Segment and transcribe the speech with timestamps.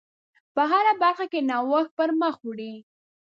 [0.55, 2.75] په هره برخه کې نوښت پر مخ وړئ.